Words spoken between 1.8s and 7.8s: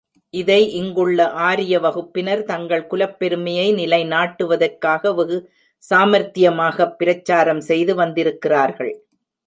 வகுப்பினர் தங்கள் குலப் பெருமையை நிலைநாட்டுவதற்காக வெகு சாமர்த்தியமாகப் பிரச்சாரம்